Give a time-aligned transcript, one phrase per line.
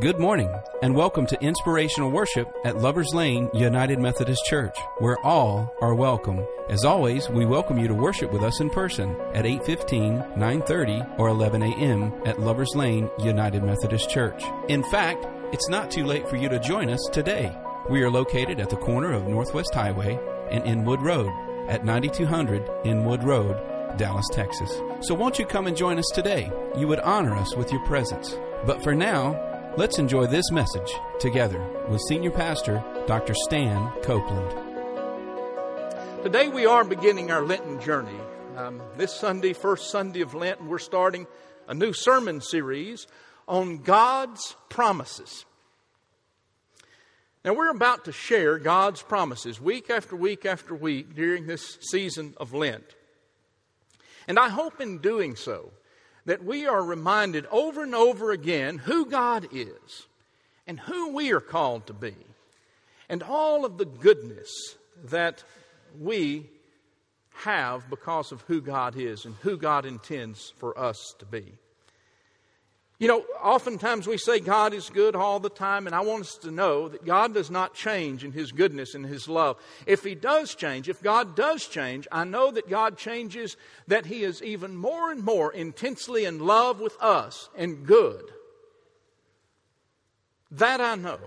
[0.00, 0.50] Good morning,
[0.80, 6.42] and welcome to inspirational worship at Lovers Lane United Methodist Church, where all are welcome.
[6.70, 11.28] As always, we welcome you to worship with us in person at 8:15, 9:30, or
[11.28, 12.14] 11 a.m.
[12.24, 14.42] at Lovers Lane United Methodist Church.
[14.68, 17.54] In fact, it's not too late for you to join us today.
[17.90, 20.18] We are located at the corner of Northwest Highway
[20.50, 21.30] and Inwood Road
[21.68, 23.54] at 9200 Inwood Road,
[23.98, 24.80] Dallas, Texas.
[25.02, 26.50] So won't you come and join us today?
[26.74, 28.38] You would honor us with your presence.
[28.64, 29.49] But for now,
[29.80, 31.58] Let's enjoy this message together
[31.88, 33.32] with Senior Pastor Dr.
[33.32, 34.50] Stan Copeland.
[36.22, 38.20] Today we are beginning our Lenten journey.
[38.58, 41.26] Um, this Sunday, first Sunday of Lent, we're starting
[41.66, 43.06] a new sermon series
[43.48, 45.46] on God's promises.
[47.42, 52.34] Now, we're about to share God's promises week after week after week during this season
[52.36, 52.84] of Lent.
[54.28, 55.72] And I hope in doing so,
[56.30, 60.06] that we are reminded over and over again who God is
[60.64, 62.14] and who we are called to be
[63.08, 65.42] and all of the goodness that
[65.98, 66.48] we
[67.32, 71.46] have because of who God is and who God intends for us to be.
[73.00, 76.34] You know, oftentimes we say God is good all the time, and I want us
[76.42, 79.56] to know that God does not change in His goodness and His love.
[79.86, 83.56] If He does change, if God does change, I know that God changes,
[83.88, 88.24] that He is even more and more intensely in love with us and good.
[90.50, 91.20] That I know.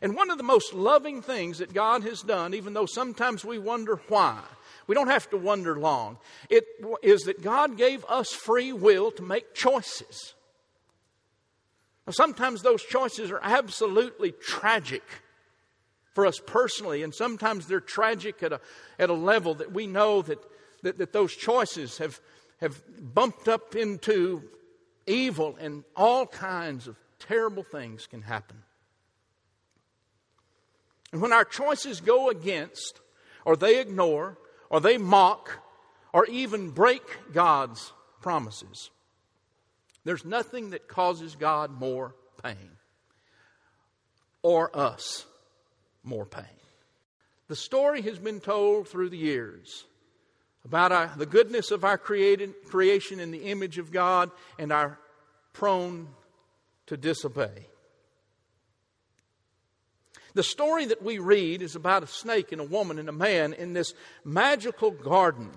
[0.00, 3.58] And one of the most loving things that God has done, even though sometimes we
[3.58, 4.40] wonder why,
[4.86, 6.18] we don't have to wonder long.
[6.50, 6.64] It
[7.02, 10.34] is that God gave us free will to make choices.
[12.06, 15.02] Now, sometimes those choices are absolutely tragic
[16.12, 18.60] for us personally, and sometimes they're tragic at a,
[18.98, 20.38] at a level that we know that,
[20.82, 22.20] that, that those choices have,
[22.60, 22.80] have
[23.14, 24.42] bumped up into
[25.06, 28.58] evil, and all kinds of terrible things can happen.
[31.12, 33.00] And when our choices go against,
[33.44, 34.36] or they ignore,
[34.74, 35.62] or they mock
[36.12, 38.90] or even break God's promises.
[40.04, 42.72] There's nothing that causes God more pain
[44.42, 45.26] or us
[46.02, 46.58] more pain.
[47.46, 49.84] The story has been told through the years
[50.64, 54.98] about our, the goodness of our created, creation in the image of God and our
[55.52, 56.08] prone
[56.86, 57.68] to disobey.
[60.34, 63.52] The story that we read is about a snake and a woman and a man
[63.52, 65.50] in this magical garden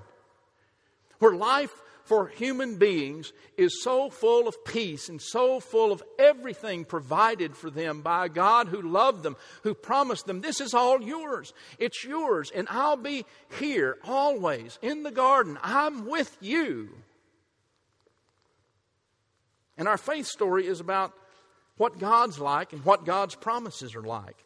[1.19, 1.73] where life
[2.07, 7.69] for human beings is so full of peace and so full of everything provided for
[7.69, 11.53] them by God who loved them, who promised them, This is all yours.
[11.79, 13.25] It's yours, and I'll be
[13.59, 15.59] here always in the garden.
[15.61, 16.89] I'm with you.
[19.77, 21.13] And our faith story is about
[21.75, 24.45] what God's like and what God's promises are like.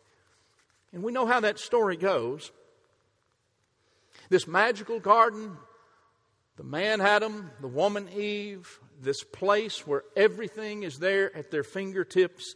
[0.94, 2.52] And we know how that story goes.
[4.29, 5.57] This magical garden,
[6.57, 12.56] the man Adam, the woman Eve, this place where everything is there at their fingertips.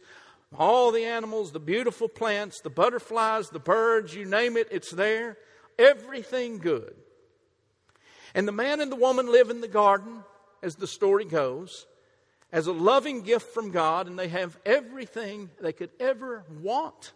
[0.56, 5.38] All the animals, the beautiful plants, the butterflies, the birds, you name it, it's there.
[5.78, 6.94] Everything good.
[8.34, 10.22] And the man and the woman live in the garden,
[10.62, 11.86] as the story goes,
[12.52, 17.12] as a loving gift from God, and they have everything they could ever want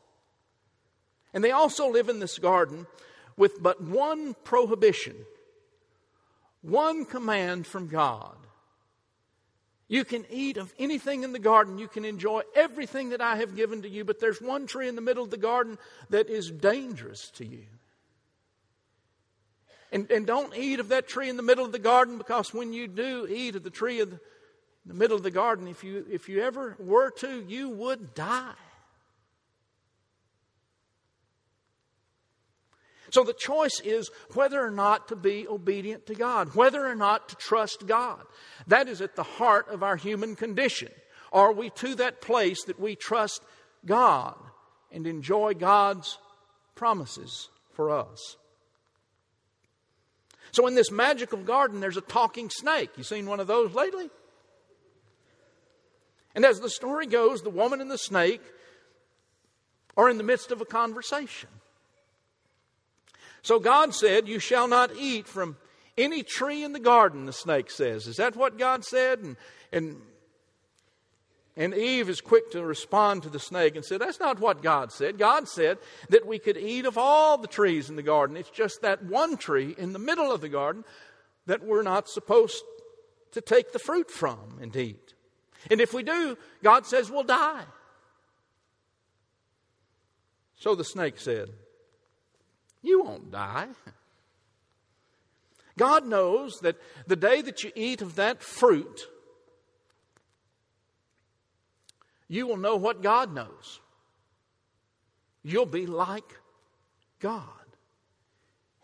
[1.33, 2.87] and they also live in this garden
[3.37, 5.17] with but one prohibition,
[6.63, 8.37] one command from God.
[9.89, 11.79] You can eat of anything in the garden.
[11.79, 14.95] You can enjoy everything that I have given to you, but there's one tree in
[14.95, 15.79] the middle of the garden
[16.11, 17.65] that is dangerous to you.
[19.91, 22.73] And, and don't eat of that tree in the middle of the garden because when
[22.73, 24.19] you do eat of the tree the, in
[24.87, 28.55] the middle of the garden, if you, if you ever were to, you would die.
[33.11, 37.29] So the choice is whether or not to be obedient to God, whether or not
[37.29, 38.23] to trust God.
[38.67, 40.89] That is at the heart of our human condition.
[41.33, 43.43] Are we to that place that we trust
[43.85, 44.37] God
[44.93, 46.19] and enjoy God's
[46.75, 48.37] promises for us?
[50.53, 52.91] So in this magical garden, there's a talking snake.
[52.97, 54.11] You seen one of those lately?
[56.35, 58.43] And as the story goes, the woman and the snake
[59.97, 61.49] are in the midst of a conversation.
[63.43, 65.57] So God said, You shall not eat from
[65.97, 68.07] any tree in the garden, the snake says.
[68.07, 69.21] Is that what God said?
[69.21, 69.37] And,
[69.73, 69.97] and,
[71.57, 74.93] and Eve is quick to respond to the snake and said, That's not what God
[74.93, 75.19] said.
[75.19, 75.79] God said
[76.09, 78.37] that we could eat of all the trees in the garden.
[78.37, 80.85] It's just that one tree in the middle of the garden
[81.47, 82.63] that we're not supposed
[83.33, 85.15] to take the fruit from and eat.
[85.71, 87.65] And if we do, God says we'll die.
[90.57, 91.51] So the snake said,
[92.83, 93.69] You won't die.
[95.79, 99.03] God knows that the day that you eat of that fruit,
[102.29, 103.81] you will know what God knows.
[105.43, 106.39] You'll be like
[107.19, 107.45] God.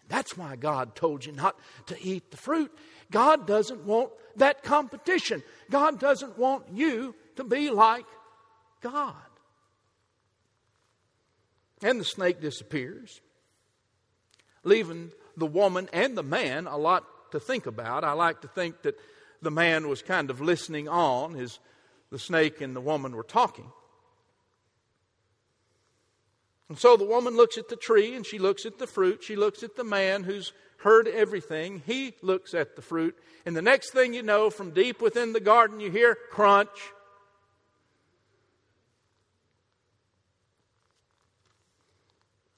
[0.08, 2.72] That's why God told you not to eat the fruit.
[3.10, 5.42] God doesn't want that competition.
[5.70, 8.06] God doesn't want you to be like
[8.80, 9.14] God.
[11.82, 13.20] And the snake disappears,
[14.66, 18.04] leaving the woman and the man a lot to think about.
[18.04, 18.98] I like to think that
[19.40, 21.58] the man was kind of listening on as
[22.10, 23.70] the snake and the woman were talking.
[26.68, 29.22] And so the woman looks at the tree and she looks at the fruit.
[29.22, 31.82] She looks at the man who's heard everything.
[31.86, 33.16] He looks at the fruit.
[33.44, 36.68] And the next thing you know, from deep within the garden, you hear crunch.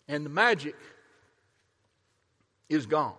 [0.06, 0.74] And the magic
[2.68, 3.14] is gone.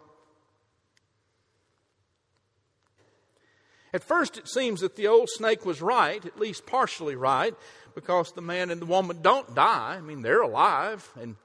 [3.92, 7.56] At first, it seems that the old snake was right, at least partially right,
[7.96, 9.96] because the man and the woman don't die.
[9.98, 11.36] I mean, they're alive, and,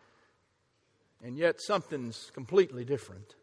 [1.23, 3.35] and yet something's completely different.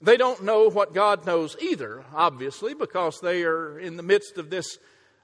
[0.00, 4.50] They don't know what God knows either, obviously, because they are in the midst of
[4.50, 4.78] this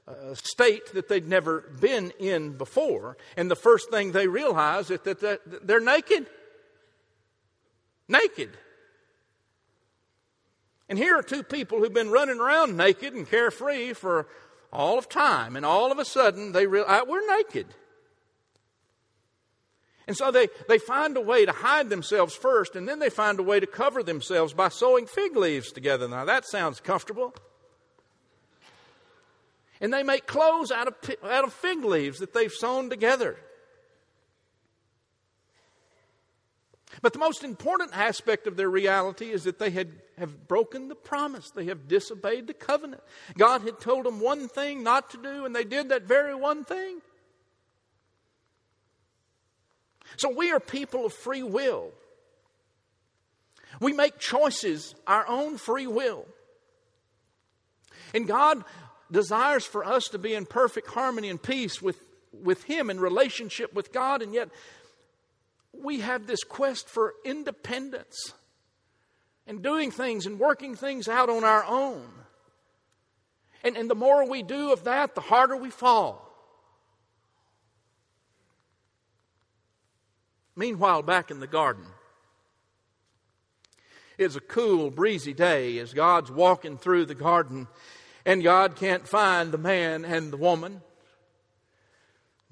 [0.08, 3.16] uh, state that they'd never been in before.
[3.36, 5.20] And the first thing they realize is that
[5.62, 6.26] they're naked.
[8.08, 8.50] Naked.
[10.88, 14.26] And here are two people who've been running around naked and carefree for
[14.72, 15.56] all of time.
[15.56, 17.66] And all of a sudden, they realize we're naked.
[20.06, 23.38] And so they, they find a way to hide themselves first, and then they find
[23.38, 26.08] a way to cover themselves by sewing fig leaves together.
[26.08, 27.34] Now, that sounds comfortable.
[29.80, 33.36] And they make clothes out of, out of fig leaves that they've sewn together.
[37.00, 40.94] But the most important aspect of their reality is that they had, have broken the
[40.94, 41.50] promise.
[41.50, 43.02] They have disobeyed the covenant.
[43.36, 46.64] God had told them one thing not to do, and they did that very one
[46.64, 47.00] thing.
[50.16, 51.92] So we are people of free will.
[53.80, 56.26] We make choices, our own free will.
[58.14, 58.64] And God
[59.10, 62.00] desires for us to be in perfect harmony and peace with,
[62.32, 64.48] with Him in relationship with God, and yet
[65.72, 68.32] we have this quest for independence
[69.46, 72.06] and doing things and working things out on our own.
[73.64, 76.24] And, and the more we do of that, the harder we fall.
[80.54, 81.84] Meanwhile, back in the garden,
[84.18, 87.68] it's a cool, breezy day as God's walking through the garden,
[88.24, 90.82] and God can't find the man and the woman.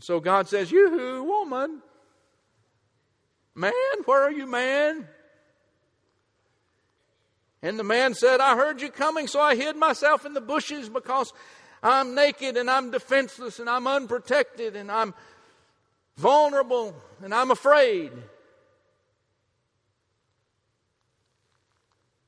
[0.00, 1.82] So God says, Yoo-hoo, woman.
[3.54, 3.72] Man,
[4.04, 5.08] where are you, man?
[7.62, 10.88] And the man said, I heard you coming, so I hid myself in the bushes
[10.88, 11.32] because
[11.82, 15.14] I'm naked and I'm defenseless and I'm unprotected and I'm
[16.16, 18.12] vulnerable and I'm afraid.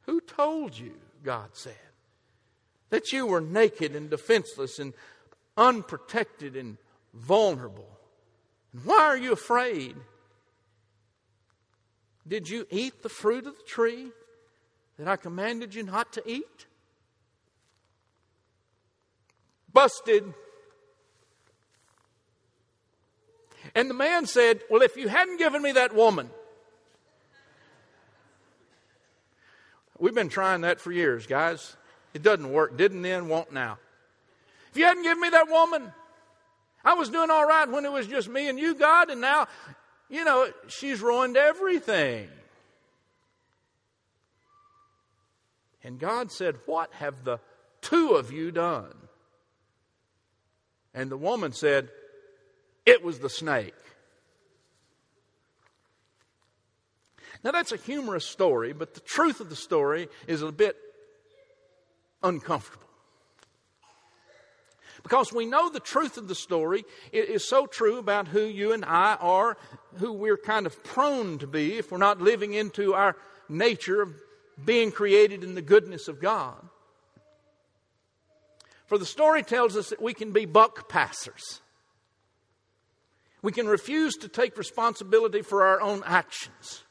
[0.03, 1.75] Who told you, God said,
[2.91, 4.95] that you were naked and defenseless and
[5.57, 6.79] unprotected and
[7.15, 7.89] vulnerable?
[8.73, 9.97] And why are you afraid?
[12.27, 14.09] Did you eat the fruit of the tree
[14.99, 16.67] that I commanded you not to eat?
[19.73, 20.35] Busted.
[23.75, 26.29] And the man said, Well, if you hadn't given me that woman,
[29.99, 31.77] we've been trying that for years, guys.
[32.15, 32.77] It doesn't work.
[32.77, 33.79] Didn't then, won't now.
[34.71, 35.93] If you hadn't given me that woman,
[36.85, 39.47] I was doing all right when it was just me and you, God, and now
[40.09, 42.29] you know, she's ruined everything.
[45.85, 47.39] And God said, What have the
[47.81, 48.95] two of you done?
[50.95, 51.91] And the woman said,
[52.87, 53.75] It was the snake.
[57.45, 60.77] Now, that's a humorous story, but the truth of the story is a bit
[62.23, 62.85] uncomfortable.
[65.03, 68.85] Because we know the truth of the story is so true about who you and
[68.85, 69.57] I are,
[69.97, 73.17] who we're kind of prone to be if we're not living into our
[73.49, 74.15] nature of
[74.65, 76.57] being created in the goodness of God.
[78.87, 81.61] For the story tells us that we can be buck passers.
[83.41, 86.83] We can refuse to take responsibility for our own actions.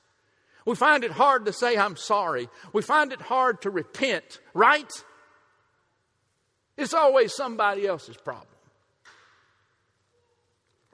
[0.65, 2.49] We find it hard to say, I'm sorry.
[2.73, 4.91] We find it hard to repent, right?
[6.77, 8.47] It's always somebody else's problem.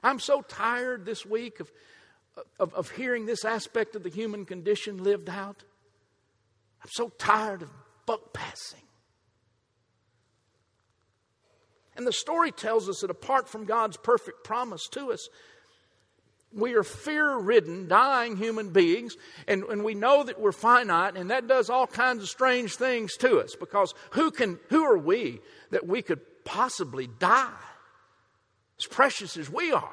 [0.02, 1.70] I'm so tired this week of,
[2.58, 5.62] of, of, hearing this aspect of the human condition lived out.
[6.82, 7.70] I'm so tired of
[8.06, 8.82] buck passing.
[11.96, 15.28] And the story tells us that apart from God's perfect promise to us,
[16.54, 19.16] we are fear ridden, dying human beings,
[19.48, 23.16] and, and we know that we're finite, and that does all kinds of strange things
[23.18, 27.50] to us because who, can, who are we that we could possibly die
[28.78, 29.90] as precious as we are?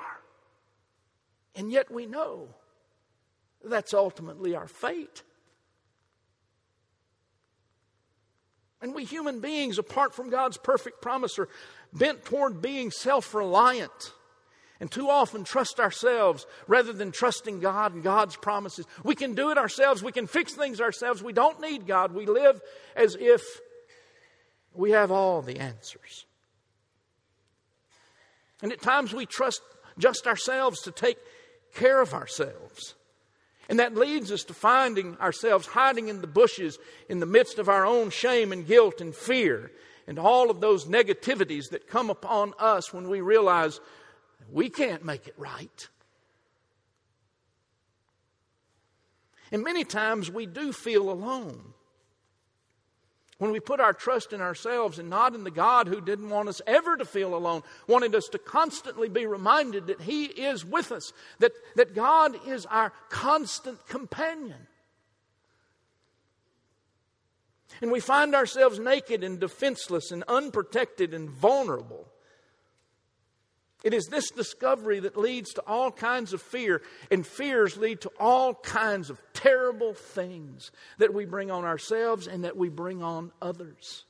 [1.56, 2.56] And yet we know
[3.64, 5.24] that's ultimately our fate.
[8.82, 11.50] And we human beings, apart from God's perfect promise, are
[11.94, 14.12] bent toward being self reliant
[14.82, 18.88] and too often trust ourselves rather than trusting God and God's promises.
[19.04, 21.22] We can do it ourselves, we can fix things ourselves.
[21.22, 22.14] We don't need God.
[22.14, 22.60] We live
[22.96, 23.44] as if
[24.74, 26.26] we have all the answers.
[28.64, 29.62] And at times we trust
[30.00, 31.18] just ourselves to take
[31.76, 32.96] care of ourselves.
[33.70, 37.70] And that leads us to finding ourselves hiding in the bushes in the midst of
[37.70, 39.72] our own shame and guilt and fear
[40.08, 43.80] and all of those negativities that come upon us when we realize
[44.52, 45.88] we can't make it right.
[49.52, 51.74] And many times we do feel alone.
[53.38, 56.48] When we put our trust in ourselves and not in the God who didn't want
[56.48, 60.92] us ever to feel alone, wanted us to constantly be reminded that He is with
[60.92, 64.68] us, that, that God is our constant companion.
[67.82, 72.11] And we find ourselves naked and defenseless and unprotected and vulnerable.
[73.84, 78.12] It is this discovery that leads to all kinds of fear, and fears lead to
[78.20, 83.32] all kinds of terrible things that we bring on ourselves and that we bring on
[83.42, 84.06] others.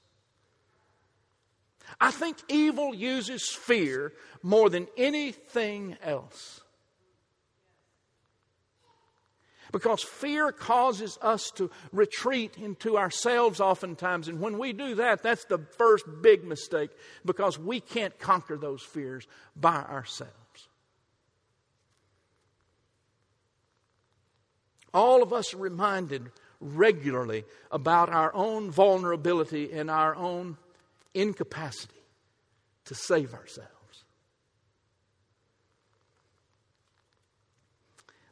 [2.00, 4.14] I think evil uses fear
[4.44, 6.62] more than anything else.
[9.72, 14.28] Because fear causes us to retreat into ourselves oftentimes.
[14.28, 16.92] And when we do that, that's the first big mistake
[17.26, 20.34] because we can't conquer those fears by ourselves.
[24.94, 30.58] All of us are reminded regularly about our own vulnerability and our own
[31.14, 31.96] incapacity
[32.86, 33.81] to save ourselves.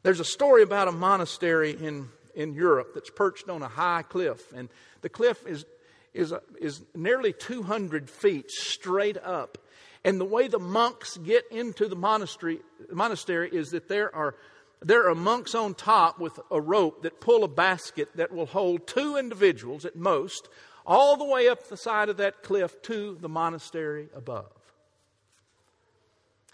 [0.02, 4.52] There's a story about a monastery in, in Europe that's perched on a high cliff,
[4.54, 4.68] and
[5.02, 5.66] the cliff is,
[6.14, 9.58] is, is nearly 200 feet straight up.
[10.02, 14.34] And the way the monks get into the monastery, monastery is that there are,
[14.80, 18.86] there are monks on top with a rope that pull a basket that will hold
[18.86, 20.48] two individuals at most,
[20.86, 24.50] all the way up the side of that cliff to the monastery above.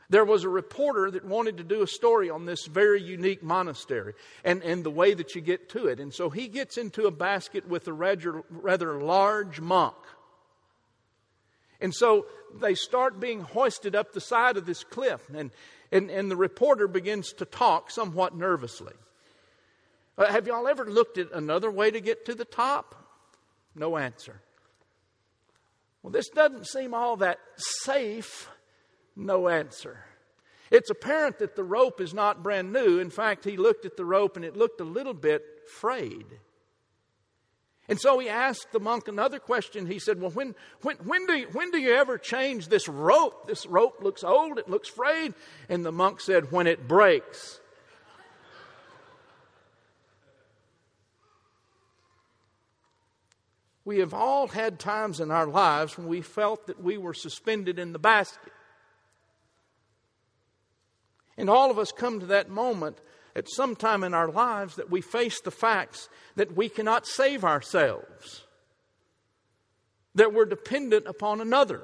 [0.09, 4.15] There was a reporter that wanted to do a story on this very unique monastery
[4.45, 5.99] and, and the way that you get to it.
[5.99, 9.97] And so he gets into a basket with a rather, rather large monk.
[11.81, 12.27] And so
[12.61, 15.51] they start being hoisted up the side of this cliff, and,
[15.93, 18.95] and, and the reporter begins to talk somewhat nervously.
[20.17, 22.95] Uh, have y'all ever looked at another way to get to the top?
[23.75, 24.41] No answer.
[26.03, 28.49] Well, this doesn't seem all that safe
[29.17, 30.05] no answer.
[30.71, 32.99] It's apparent that the rope is not brand new.
[32.99, 36.27] In fact, he looked at the rope and it looked a little bit frayed.
[37.89, 39.87] And so he asked the monk another question.
[39.87, 43.47] He said, Well, when, when, when, do you, when do you ever change this rope?
[43.47, 45.35] This rope looks old, it looks frayed.
[45.69, 47.61] And the monk said, When it breaks.
[53.85, 57.79] We have all had times in our lives when we felt that we were suspended
[57.79, 58.53] in the basket.
[61.37, 62.99] And all of us come to that moment
[63.35, 67.45] at some time in our lives that we face the facts that we cannot save
[67.45, 68.45] ourselves,
[70.15, 71.83] that we're dependent upon another.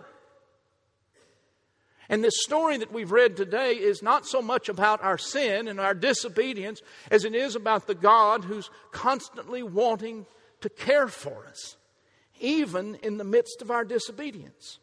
[2.09, 5.79] And this story that we've read today is not so much about our sin and
[5.79, 10.27] our disobedience as it is about the God who's constantly wanting
[10.63, 11.77] to care for us,
[12.41, 14.79] even in the midst of our disobedience.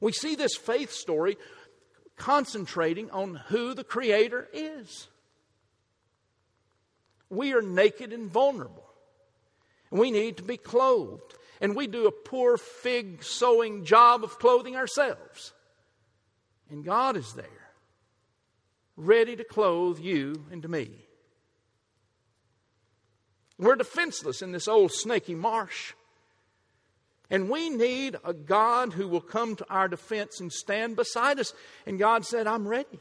[0.00, 1.36] We see this faith story
[2.20, 5.08] concentrating on who the Creator is.
[7.30, 8.84] We are naked and vulnerable.
[9.90, 11.34] We need to be clothed.
[11.62, 15.52] And we do a poor fig sewing job of clothing ourselves.
[16.70, 17.70] And God is there,
[18.96, 20.90] ready to clothe you and me.
[23.58, 25.94] We're defenseless in this old snaky marsh.
[27.30, 31.52] And we need a God who will come to our defense and stand beside us.
[31.86, 32.98] And God said, I'm ready.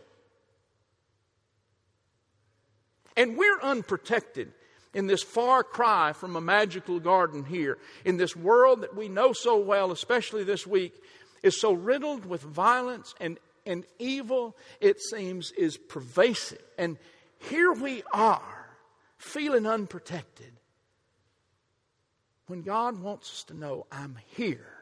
[3.17, 4.53] And we're unprotected
[4.93, 9.33] in this far cry from a magical garden here, in this world that we know
[9.33, 10.93] so well, especially this week,
[11.43, 16.61] is so riddled with violence and, and evil, it seems, is pervasive.
[16.77, 16.97] And
[17.39, 18.69] here we are,
[19.17, 20.53] feeling unprotected,
[22.49, 24.73] when God wants us to know, I'm here.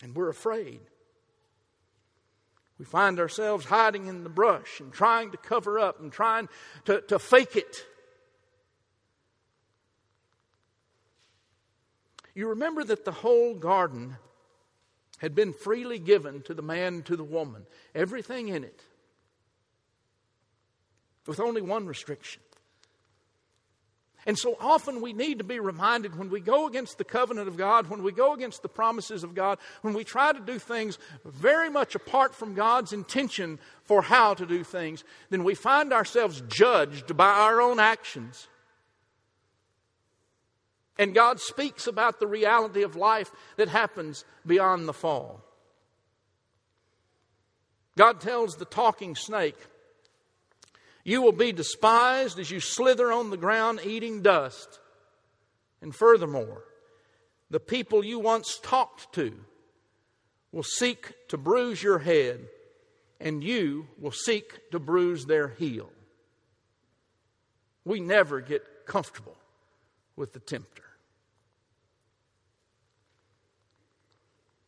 [0.00, 0.78] And we're afraid.
[2.78, 6.48] We find ourselves hiding in the brush and trying to cover up and trying
[6.84, 7.84] to, to fake it.
[12.36, 14.16] You remember that the whole garden
[15.16, 17.66] had been freely given to the man and to the woman,
[17.96, 18.80] everything in it,
[21.26, 22.42] with only one restriction
[24.28, 27.56] and so often we need to be reminded when we go against the covenant of
[27.56, 30.98] God, when we go against the promises of God, when we try to do things
[31.24, 36.42] very much apart from God's intention for how to do things, then we find ourselves
[36.46, 38.48] judged by our own actions.
[40.98, 45.40] And God speaks about the reality of life that happens beyond the fall.
[47.96, 49.56] God tells the talking snake,
[51.08, 54.78] you will be despised as you slither on the ground eating dust.
[55.80, 56.64] And furthermore,
[57.48, 59.32] the people you once talked to
[60.52, 62.46] will seek to bruise your head,
[63.18, 65.88] and you will seek to bruise their heel.
[67.86, 69.38] We never get comfortable
[70.14, 70.84] with the tempter.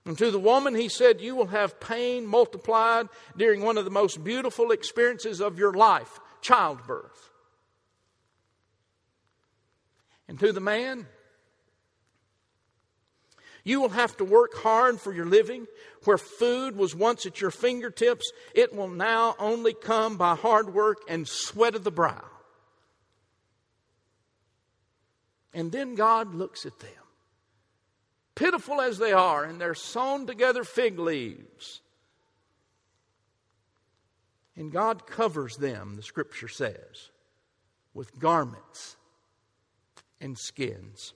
[0.06, 3.90] And to the woman, he said, You will have pain multiplied during one of the
[3.90, 7.30] most beautiful experiences of your life childbirth.
[10.28, 11.06] And to the man,
[13.64, 15.66] you will have to work hard for your living.
[16.04, 20.98] Where food was once at your fingertips, it will now only come by hard work
[21.08, 22.24] and sweat of the brow.
[25.52, 26.90] And then God looks at them,
[28.34, 31.80] pitiful as they are, and they're sewn together fig leaves.
[34.60, 37.08] And God covers them, the scripture says,
[37.94, 38.98] with garments
[40.20, 41.14] and skins.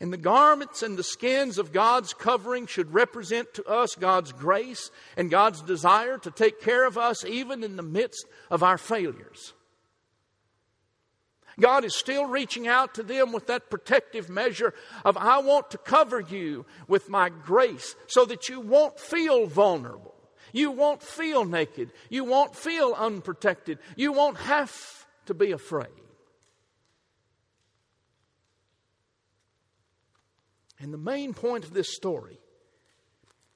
[0.00, 4.90] And the garments and the skins of God's covering should represent to us God's grace
[5.14, 9.52] and God's desire to take care of us even in the midst of our failures.
[11.60, 14.72] God is still reaching out to them with that protective measure
[15.04, 20.09] of, I want to cover you with my grace so that you won't feel vulnerable.
[20.52, 21.90] You won't feel naked.
[22.08, 23.78] You won't feel unprotected.
[23.96, 24.72] You won't have
[25.26, 25.88] to be afraid.
[30.78, 32.38] And the main point of this story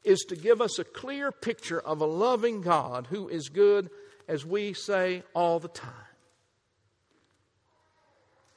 [0.04, 3.88] is to give us a clear picture of a loving God who is good,
[4.28, 5.90] as we say all the time.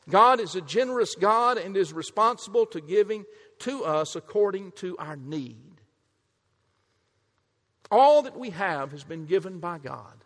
[0.10, 3.26] God is a generous God and is responsible to giving
[3.60, 5.77] to us according to our need.
[7.90, 10.24] All that we have has been given by God.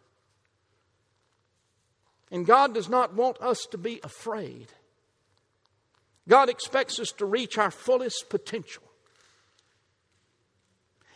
[2.31, 4.67] And God does not want us to be afraid.
[6.27, 8.83] God expects us to reach our fullest potential.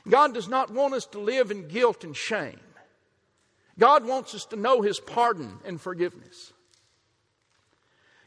[0.08, 2.60] God does not want us to live in guilt and shame.
[3.80, 6.54] God wants us to know His pardon and forgiveness.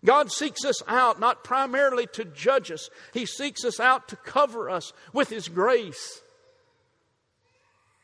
[0.04, 4.70] God seeks us out not primarily to judge us, He seeks us out to cover
[4.70, 6.22] us with His grace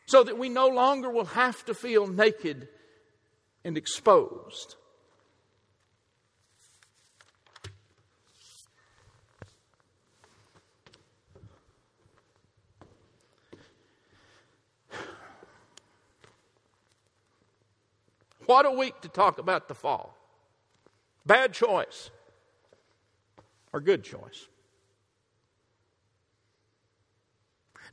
[0.06, 2.68] so that we no longer will have to feel naked
[3.64, 4.76] and exposed.
[18.46, 20.16] What a week to talk about the fall.
[21.24, 22.10] Bad choice
[23.72, 24.48] or good choice.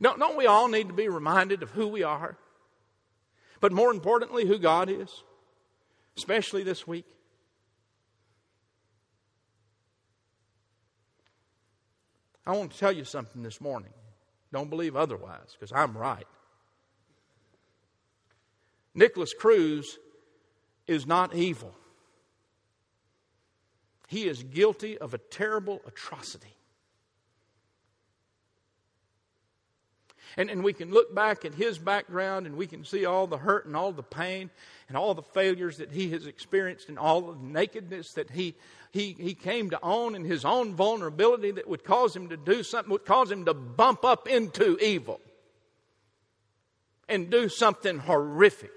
[0.02, 2.36] Don't, don't we all need to be reminded of who we are?
[3.60, 5.22] But more importantly, who God is,
[6.18, 7.06] especially this week?
[12.44, 13.92] I want to tell you something this morning.
[14.52, 16.26] Don't believe otherwise, because I'm right.
[18.94, 19.98] Nikolas Cruz
[20.88, 21.72] is not evil.
[24.08, 26.54] He is guilty of a terrible atrocity.
[30.36, 33.36] And, and we can look back at his background and we can see all the
[33.36, 34.50] hurt and all the pain
[34.88, 38.54] and all the failures that he has experienced and all the nakedness that he,
[38.92, 42.62] he, he came to own and his own vulnerability that would cause him to do
[42.62, 45.20] something, would cause him to bump up into evil
[47.08, 48.72] and do something horrific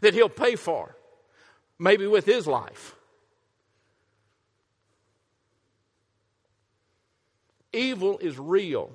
[0.00, 0.96] that he'll pay for,
[1.78, 2.94] maybe with his life.
[7.72, 8.92] Evil is real.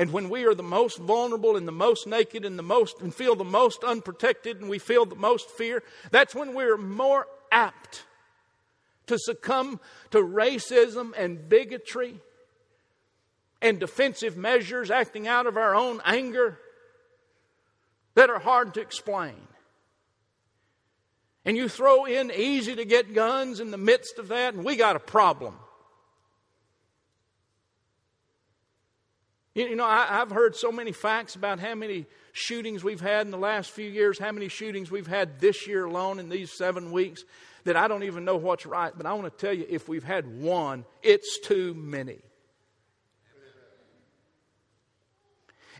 [0.00, 3.14] And when we are the most vulnerable and the most naked and the most and
[3.14, 8.04] feel the most unprotected and we feel the most fear, that's when we're more apt
[9.08, 9.78] to succumb
[10.10, 12.18] to racism and bigotry
[13.60, 16.58] and defensive measures acting out of our own anger
[18.14, 19.36] that are hard to explain.
[21.44, 24.76] And you throw in easy to get guns in the midst of that, and we
[24.76, 25.56] got a problem.
[29.54, 33.32] You know, I, have heard so many facts about how many shootings we've had in
[33.32, 36.92] the last few years, how many shootings we've had this year alone in these seven
[36.92, 37.24] weeks,
[37.64, 38.92] that I don't even know what's right.
[38.96, 42.18] But I want to tell you if we've had one, it's too many.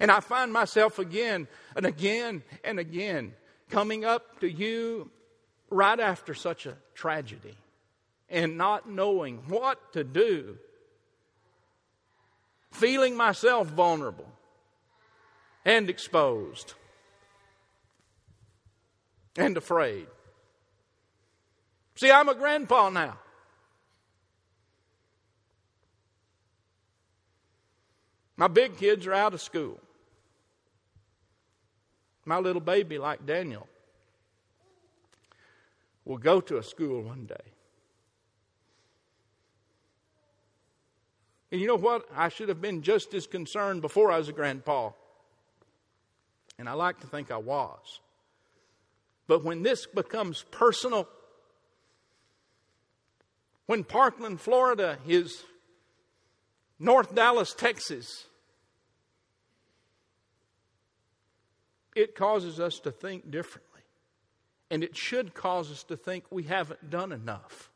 [0.00, 3.35] And I find myself again and again and again
[3.68, 5.11] coming up to you
[5.68, 7.54] right after such a tragedy
[8.28, 10.59] and not knowing what to do
[12.72, 14.30] feeling myself vulnerable
[15.64, 16.74] and exposed
[19.37, 20.06] and afraid.
[21.96, 23.18] See, I'm a grandpa now.
[28.37, 29.78] My big kids are out of school.
[32.24, 33.66] My little baby, like Daniel,
[36.06, 37.52] will go to a school one day.
[41.53, 42.07] And you know what?
[42.15, 44.91] I should have been just as concerned before I was a grandpa.
[46.59, 48.01] And I like to think I was.
[49.27, 51.09] But when this becomes personal,
[53.67, 55.45] when Parkland, Florida is
[56.79, 58.27] North Dallas, Texas,
[61.95, 63.83] it causes us to think differently.
[64.71, 67.69] And it should cause us to think we haven't done enough.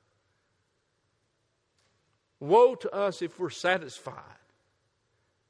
[2.44, 4.14] Woe to us if we're satisfied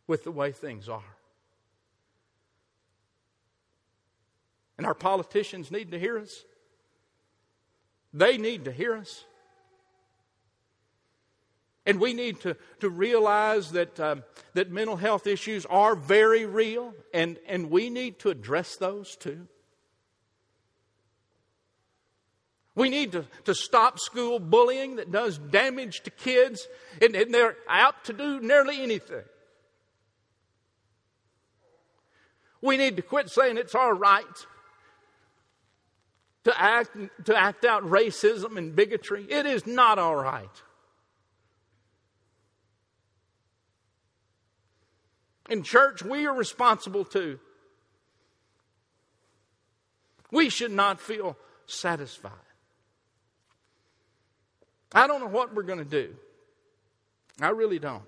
[0.07, 1.03] with the way things are.
[4.79, 6.45] And our politicians need to hear us.
[8.13, 9.25] They need to hear us.
[11.87, 14.23] And we need to, to realize that, um,
[14.55, 19.47] that mental health issues are very real, and, and we need to address those too.
[22.75, 26.67] We need to, to stop school bullying that does damage to kids,
[27.01, 29.23] and, and they're out to do nearly anything.
[32.61, 34.25] We need to quit saying it's all right
[36.45, 39.27] to act, to act out racism and bigotry.
[39.29, 40.63] It is not all right.
[45.51, 47.39] In church, we are responsible too.
[50.31, 52.33] We should not feel satisfied.
[54.95, 56.15] I don't know what we're going to do.
[57.41, 58.03] I really don't.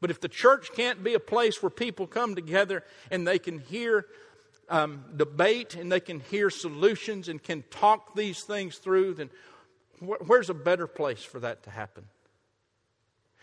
[0.00, 3.58] But if the church can't be a place where people come together and they can
[3.58, 4.06] hear
[4.68, 9.30] um, debate and they can hear solutions and can talk these things through, then
[10.00, 12.04] wh- where's a better place for that to happen?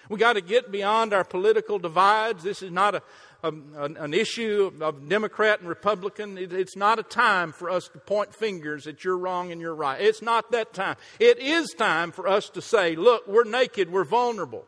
[0.08, 2.44] We got to get beyond our political divides.
[2.44, 3.02] This is not a,
[3.46, 6.36] Um, a an, issue of Democrat and Republican.
[6.36, 9.76] It, it's not a time for us to point fingers that you're wrong and you're
[9.76, 10.02] right.
[10.02, 10.96] It's not that time.
[11.20, 14.66] It is time for us to say, look, we're naked, we're vulnerable,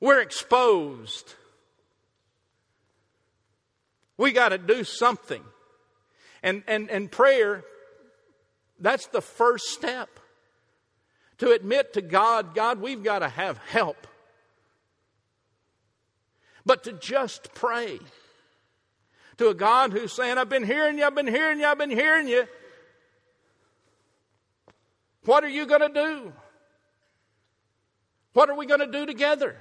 [0.00, 1.34] we're exposed.
[4.16, 5.44] We got to do something.
[6.42, 7.64] And, and, and prayer,
[8.80, 10.08] that's the first step
[11.38, 14.07] to admit to God, God, we've got to have help.
[16.68, 17.98] But to just pray
[19.38, 21.88] to a God who's saying, I've been hearing you, I've been hearing you, I've been
[21.88, 22.46] hearing you.
[25.24, 26.32] What are you going to do?
[28.34, 29.56] What are we going to do together?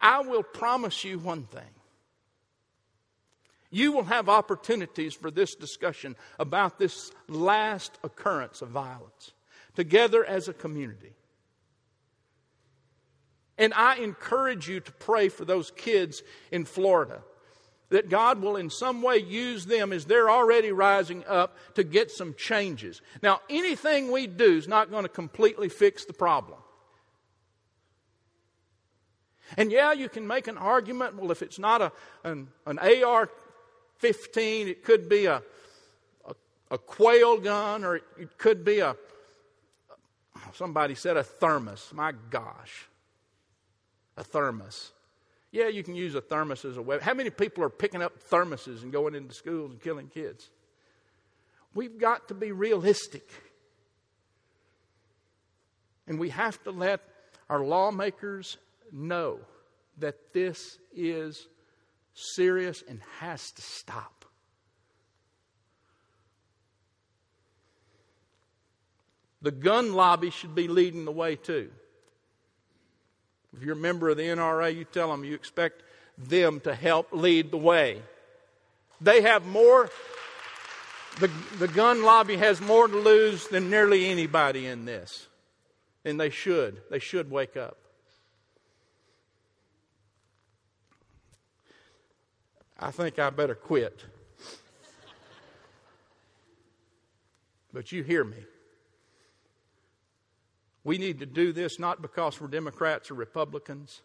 [0.00, 1.74] I will promise you one thing
[3.72, 9.32] you will have opportunities for this discussion about this last occurrence of violence
[9.74, 11.14] together as a community.
[13.56, 17.22] And I encourage you to pray for those kids in Florida
[17.90, 22.10] that God will in some way use them as they're already rising up to get
[22.10, 23.00] some changes.
[23.22, 26.58] Now, anything we do is not going to completely fix the problem.
[29.56, 31.16] And yeah, you can make an argument.
[31.16, 31.92] Well, if it's not a,
[32.24, 33.30] an, an AR
[33.98, 35.42] 15, it could be a,
[36.26, 36.34] a,
[36.72, 38.96] a, quail gun or it could be a,
[40.54, 41.90] somebody said a thermos.
[41.94, 42.88] My gosh.
[44.16, 44.92] A thermos.
[45.50, 47.04] Yeah, you can use a thermos as a weapon.
[47.04, 50.50] How many people are picking up thermoses and going into schools and killing kids?
[51.74, 53.28] We've got to be realistic.
[56.06, 57.00] And we have to let
[57.48, 58.56] our lawmakers
[58.92, 59.38] know
[59.98, 61.46] that this is
[62.14, 64.24] serious and has to stop.
[69.42, 71.70] The gun lobby should be leading the way too.
[73.56, 75.82] If you're a member of the NRA, you tell them you expect
[76.18, 78.02] them to help lead the way.
[79.00, 79.90] They have more,
[81.20, 85.28] the, the gun lobby has more to lose than nearly anybody in this.
[86.04, 86.82] And they should.
[86.90, 87.78] They should wake up.
[92.78, 94.04] I think I better quit.
[97.72, 98.44] But you hear me.
[100.84, 104.02] We need to do this not because we're Democrats or Republicans.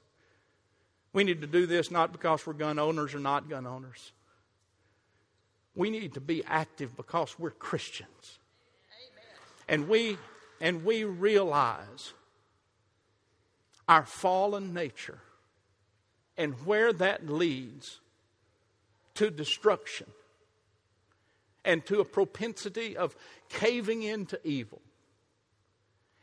[1.11, 4.13] We need to do this not because we're gun owners or not gun owners.
[5.75, 8.39] We need to be active because we're Christians.
[9.67, 9.83] Amen.
[9.83, 10.17] And we
[10.61, 12.13] and we realize
[13.87, 15.19] our fallen nature
[16.37, 17.99] and where that leads
[19.15, 20.07] to destruction
[21.65, 23.15] and to a propensity of
[23.49, 24.81] caving into evil.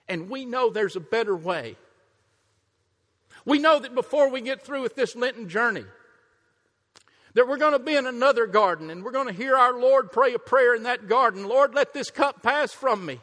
[0.08, 1.76] And we know there's a better way.
[3.44, 5.84] We know that before we get through with this Lenten journey,
[7.34, 10.10] that we're going to be in another garden and we're going to hear our Lord
[10.10, 11.46] pray a prayer in that garden.
[11.46, 13.20] Lord, let this cup pass from me.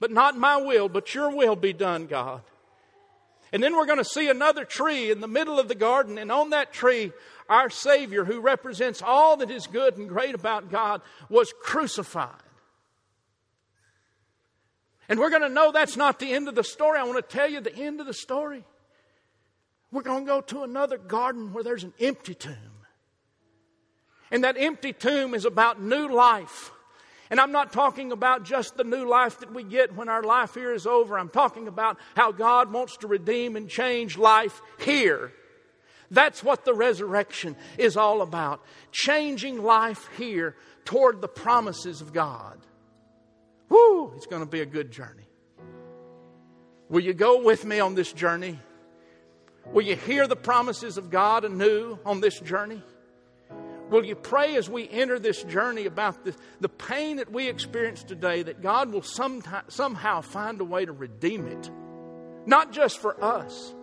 [0.00, 2.42] But not my will, but your will be done, God.
[3.52, 6.30] And then we're going to see another tree in the middle of the garden, and
[6.30, 7.12] on that tree,
[7.48, 12.42] our Savior, who represents all that is good and great about God, was crucified.
[15.08, 16.98] And we're going to know that's not the end of the story.
[16.98, 18.64] I want to tell you the end of the story.
[19.90, 22.54] We're going to go to another garden where there's an empty tomb.
[24.30, 26.70] And that empty tomb is about new life.
[27.30, 30.54] And I'm not talking about just the new life that we get when our life
[30.54, 31.18] here is over.
[31.18, 35.32] I'm talking about how God wants to redeem and change life here
[36.10, 38.62] that's what the resurrection is all about.
[38.92, 42.58] Changing life here toward the promises of God.
[43.68, 45.28] Whoo, it's going to be a good journey.
[46.88, 48.58] Will you go with me on this journey?
[49.66, 52.82] Will you hear the promises of God anew on this journey?
[53.90, 58.02] Will you pray as we enter this journey about the, the pain that we experience
[58.02, 61.70] today that God will sometime, somehow find a way to redeem it?
[62.46, 63.74] Not just for us,